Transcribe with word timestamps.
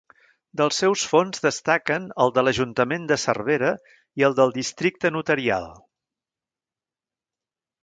Dels 0.59 0.77
seus 0.83 1.01
fons 1.09 1.43
destaquen 1.43 2.07
el 2.25 2.33
de 2.37 2.45
l'Ajuntament 2.45 3.05
de 3.11 3.19
Cervera 3.25 3.71
i 4.23 4.27
el 4.31 4.35
del 4.41 4.55
Districte 4.57 5.15
Notarial. 5.19 5.71